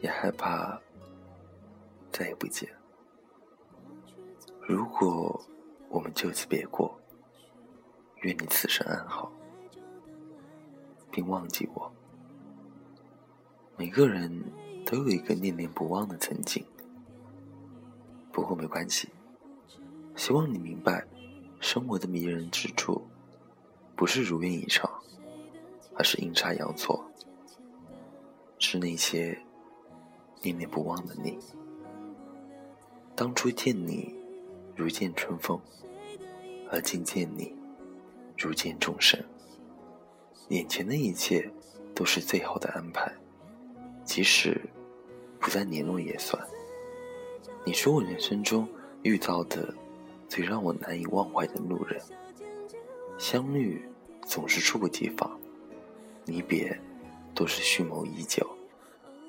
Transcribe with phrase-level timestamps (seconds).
[0.00, 0.80] 也害怕
[2.12, 2.68] 再也不见。
[4.60, 5.40] 如果
[5.88, 6.98] 我们就此别过，
[8.22, 9.30] 愿你此生安好，
[11.10, 11.92] 并忘记我。
[13.76, 14.42] 每个人
[14.84, 16.64] 都有一个念念不忘的曾经，
[18.32, 19.08] 不过没关系。
[20.16, 21.06] 希望你明白，
[21.60, 23.06] 生活的迷人之处，
[23.94, 24.90] 不是如愿以偿，
[25.94, 27.04] 而是阴差阳错。
[28.58, 29.38] 是那些
[30.42, 31.38] 念念不忘的你。
[33.14, 34.14] 当初见你
[34.74, 35.60] 如见春风，
[36.70, 37.54] 而今见你
[38.36, 39.18] 如见众生。
[40.48, 41.50] 眼前的一切
[41.94, 43.12] 都是最好的安排，
[44.04, 44.60] 即使
[45.40, 46.46] 不再联络也算。
[47.64, 48.68] 你是我人生中
[49.02, 49.74] 遇到的
[50.28, 52.00] 最让我难以忘怀的路人。
[53.18, 53.82] 相遇
[54.26, 55.40] 总是猝不及防，
[56.26, 56.78] 离别。
[57.36, 58.44] 都是蓄谋已久，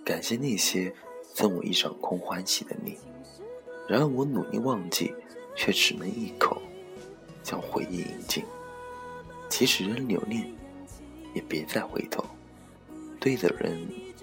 [0.05, 0.91] 感谢那些
[1.33, 2.97] 赠我一场空欢喜的你。
[3.85, 5.13] 然而我努力忘记，
[5.55, 6.61] 却只能一口
[7.43, 8.45] 将回忆饮尽。
[9.49, 10.49] 即使仍留恋，
[11.33, 12.23] 也别再回头。
[13.19, 13.77] 对的人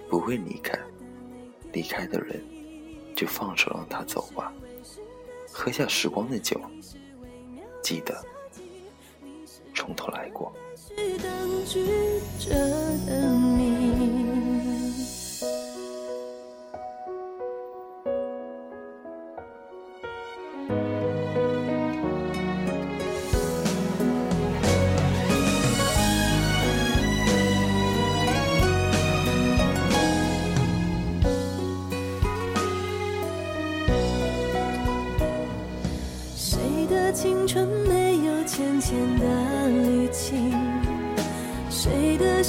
[0.09, 0.79] 不会离开，
[1.71, 2.43] 离开的人
[3.15, 4.51] 就放手让他走吧。
[5.51, 6.59] 喝下时光的酒，
[7.83, 8.19] 记得
[9.75, 10.51] 从头来过。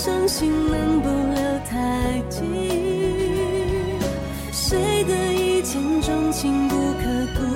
[0.07, 2.41] 伤心能不留太久？
[4.53, 7.56] 谁的一见钟情不刻骨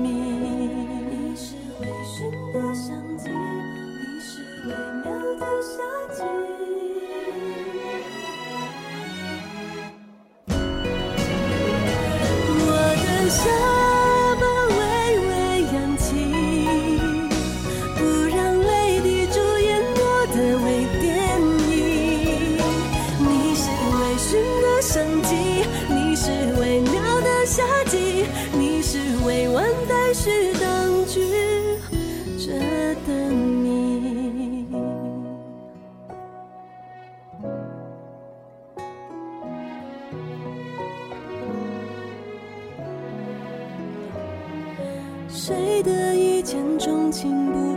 [45.43, 47.75] 谁的一见钟情不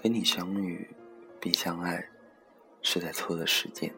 [0.00, 0.88] 跟你相遇
[1.40, 2.08] 并相爱，
[2.82, 3.92] 是在错的时间，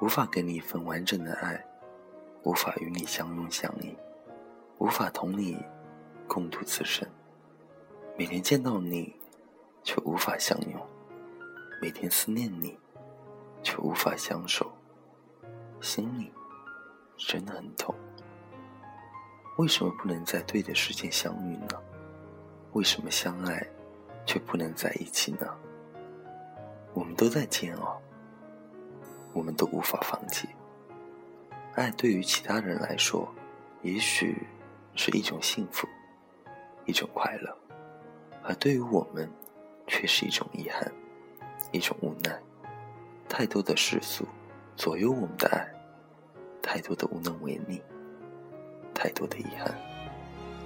[0.00, 1.64] 无法给你一份完整的爱，
[2.44, 3.92] 无法与你相拥相依，
[4.78, 5.58] 无法同你
[6.28, 7.08] 共度此生。
[8.16, 9.16] 每天见到你，
[9.82, 10.78] 却无法相拥；
[11.82, 12.78] 每天思念你，
[13.64, 14.70] 却无法相守，
[15.80, 16.32] 心里
[17.16, 17.92] 真的很痛。
[19.58, 21.82] 为什么不能在对的时间相遇呢？
[22.74, 23.66] 为什么相爱
[24.26, 25.46] 却不能在一起呢？
[26.92, 28.00] 我们都在煎熬，
[29.32, 30.48] 我们都无法放弃。
[31.74, 33.28] 爱对于其他人来说，
[33.82, 34.46] 也许
[34.94, 35.88] 是一种幸福，
[36.84, 37.56] 一种快乐，
[38.44, 39.28] 而对于我们，
[39.86, 40.92] 却是一种遗憾，
[41.72, 42.38] 一种无奈。
[43.28, 44.24] 太多的世俗
[44.76, 45.68] 左右我们的爱，
[46.62, 47.82] 太多的无能为力，
[48.94, 49.74] 太多的遗憾。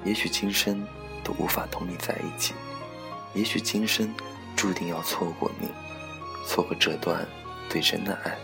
[0.05, 0.87] 也许今生
[1.25, 2.55] 都无法同你在一起，
[3.39, 4.13] 也许今生
[4.57, 5.69] 注定要错过你，
[6.45, 7.25] 错过这段
[7.71, 8.37] 对人的爱。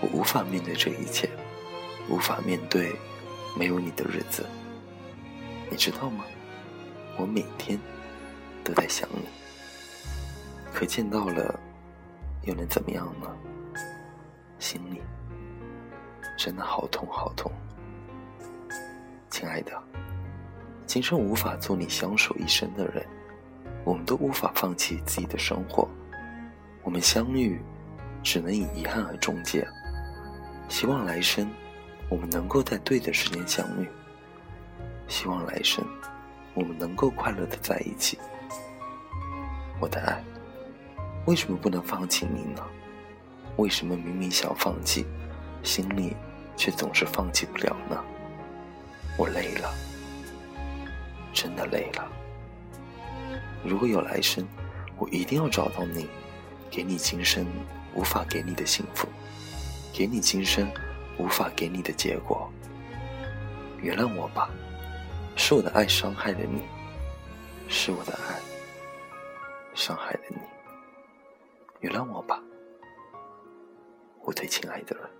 [0.00, 1.28] 我无法面对这一切，
[2.08, 2.94] 无法面对
[3.58, 4.46] 没有你的日子。
[5.68, 6.24] 你知道吗？
[7.16, 7.76] 我每天
[8.62, 9.26] 都在想你，
[10.72, 11.58] 可见到了。
[12.44, 13.28] 又能怎么样呢？
[14.60, 15.00] 心里
[16.36, 17.50] 真的好痛好痛，
[19.30, 19.72] 亲爱的，
[20.86, 23.04] 今生无法做你相守一生的人，
[23.84, 25.88] 我们都无法放弃自己的生活，
[26.82, 27.60] 我们相遇
[28.22, 29.66] 只能以遗憾而终结。
[30.68, 31.50] 希望来生
[32.08, 33.88] 我们能够在对的时间相遇，
[35.08, 35.84] 希望来生
[36.54, 38.18] 我们能够快乐的在一起，
[39.80, 40.22] 我的爱。
[41.26, 42.62] 为什么不能放弃你呢？
[43.56, 45.06] 为什么明明想放弃，
[45.62, 46.16] 心里
[46.56, 48.02] 却总是放弃不了呢？
[49.18, 49.74] 我累了，
[51.32, 52.10] 真的累了。
[53.64, 54.46] 如果有来生，
[54.98, 56.08] 我一定要找到你，
[56.70, 57.46] 给你今生
[57.94, 59.06] 无法给你的幸福，
[59.92, 60.68] 给你今生
[61.18, 62.50] 无法给你的结果。
[63.80, 64.50] 原谅我吧，
[65.36, 66.62] 是我的爱伤害了你，
[67.68, 68.40] 是我的爱
[69.74, 70.36] 伤害了你。
[71.80, 72.42] 原谅我吧，
[74.20, 75.10] 我最亲爱的人。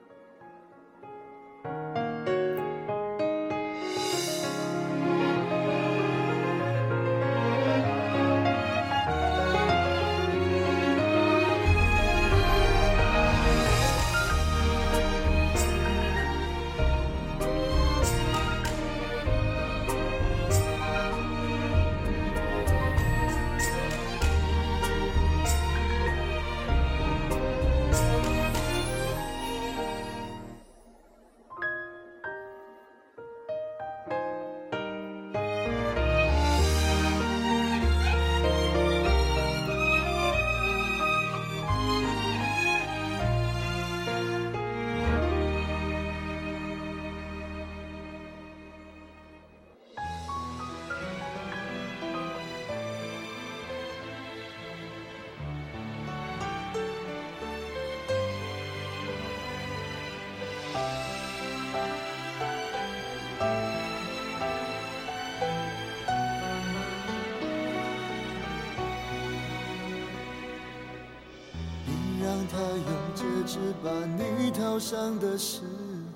[72.50, 72.84] 他用
[73.14, 75.62] 戒指把你套上的时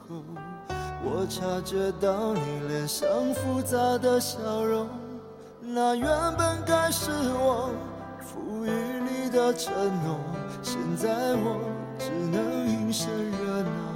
[0.06, 0.22] 候，
[1.02, 4.86] 我察觉到你脸上复杂的笑容。
[5.62, 6.06] 那原
[6.36, 7.70] 本该是我
[8.20, 9.72] 赋予你的承
[10.04, 10.18] 诺，
[10.62, 11.58] 现在我
[11.98, 13.95] 只能隐身热闹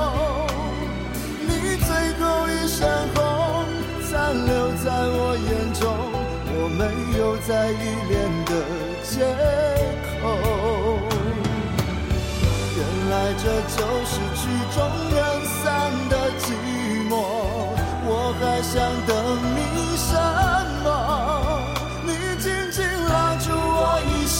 [4.33, 5.81] 留在我眼中，
[6.53, 6.81] 我没
[7.17, 8.11] 有再依恋
[8.45, 8.51] 的
[9.03, 9.13] 借
[10.21, 10.21] 口。
[12.77, 13.43] 原来这
[13.75, 14.41] 就是曲
[14.73, 14.77] 终
[15.13, 15.17] 人
[15.61, 15.61] 散
[16.09, 16.43] 的寂
[17.09, 17.11] 寞，
[18.07, 18.09] 我
[18.39, 18.73] 还想
[19.05, 19.11] 等
[19.55, 19.59] 你
[19.97, 20.09] 什
[20.83, 20.87] 么？
[22.03, 22.09] 你
[22.39, 24.39] 紧紧拉住我衣袖，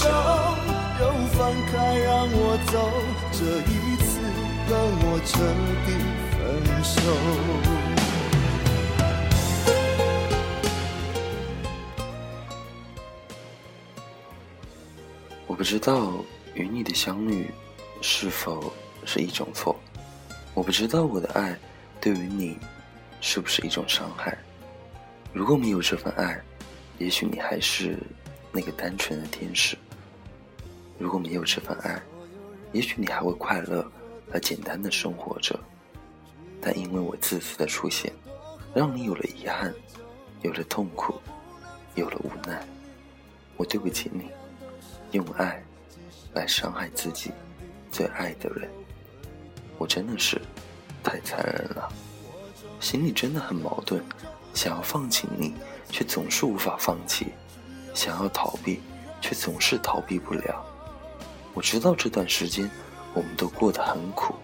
[1.00, 1.04] 又
[1.38, 1.40] 放
[1.72, 2.74] 开让我走，
[3.32, 3.72] 这一
[4.04, 4.10] 次
[4.68, 4.72] 跟
[5.04, 5.32] 我彻
[5.86, 5.88] 底
[6.32, 6.40] 分
[6.84, 7.81] 手。
[15.62, 16.26] 不知道
[16.56, 17.46] 与你的相遇
[18.02, 18.74] 是否
[19.06, 19.80] 是一种错？
[20.56, 21.56] 我不知道我的爱
[22.02, 22.58] 对于你
[23.20, 24.36] 是不是一种伤害？
[25.32, 26.42] 如果没有这份爱，
[26.98, 27.96] 也许你还是
[28.52, 29.78] 那个单纯的天使；
[30.98, 32.02] 如果没有这份爱，
[32.72, 33.88] 也许你还会快乐
[34.34, 35.60] 而简单的生活着。
[36.60, 38.12] 但因为我自私的出现，
[38.74, 39.72] 让你有了遗憾，
[40.42, 41.22] 有了痛苦，
[41.94, 42.66] 有了无奈。
[43.58, 44.24] 我对不起你，
[45.12, 45.64] 用爱
[46.34, 47.32] 来伤害自己
[47.92, 48.70] 最爱的人。
[49.78, 50.42] 我真的是
[51.04, 51.92] 太残忍了，
[52.80, 54.02] 心里真的很矛盾，
[54.54, 55.56] 想要放弃你，
[55.90, 57.28] 却总是无法放弃；
[57.94, 58.82] 想要逃避，
[59.20, 60.66] 却总是逃避不了。
[61.54, 62.70] 我知道这段时间
[63.14, 64.36] 我们都过得很苦，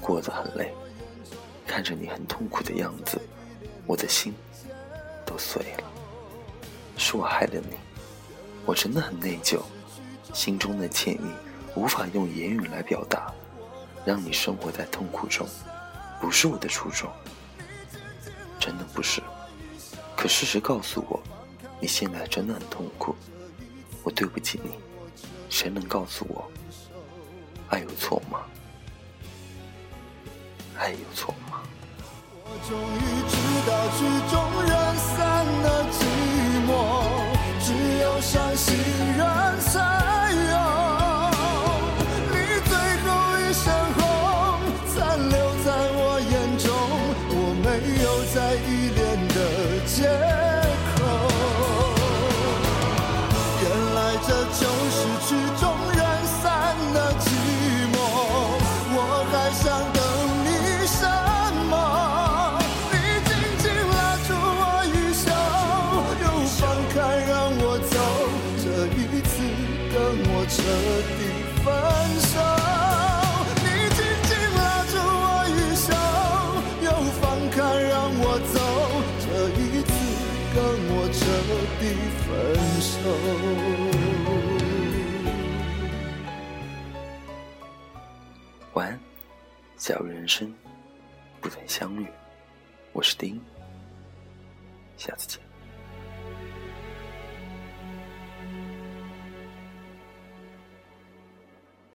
[0.00, 0.72] 过得很累，
[1.66, 3.20] 看着你很痛苦的样子，
[3.86, 4.34] 我的心
[5.26, 5.84] 都碎了。
[6.96, 7.76] 是我害了你，
[8.66, 9.58] 我真的很内疚，
[10.40, 11.30] 心中的歉意
[11.74, 13.30] 无法用言语来表达。
[14.06, 15.46] 让你生活在痛苦中，
[16.18, 17.10] 不是我的初衷，
[18.58, 19.20] 真的不是。
[20.16, 21.20] 可事实告诉我，
[21.78, 23.14] 你现在真的很痛苦。
[24.02, 24.70] 我对不起你，
[25.50, 26.50] 谁能告诉我，
[27.68, 28.40] 爱有错吗？
[30.78, 31.60] 爱有错吗？
[32.44, 33.36] 我终于知
[33.68, 33.76] 道
[70.70, 71.18] 彻底
[71.64, 71.66] 分
[72.20, 72.32] 手。
[73.56, 75.90] 你紧紧拉着我衣袖，
[76.84, 76.86] 又
[77.18, 77.58] 放开
[77.88, 78.24] 让我
[78.54, 78.54] 走。
[79.18, 79.26] 这
[79.58, 79.90] 一次
[80.54, 80.56] 跟
[80.92, 81.20] 我彻
[81.80, 81.82] 底
[82.22, 82.28] 分
[82.80, 82.92] 手。
[88.74, 88.90] 晚安，
[89.76, 90.54] 假如人生
[91.40, 92.06] 不曾相遇，
[92.92, 93.40] 我是丁。
[94.96, 95.49] 下次见。